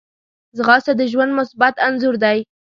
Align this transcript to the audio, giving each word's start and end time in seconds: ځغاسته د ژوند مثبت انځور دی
ځغاسته 0.57 0.91
د 0.99 1.01
ژوند 1.11 1.31
مثبت 1.39 1.73
انځور 1.87 2.15
دی 2.23 2.37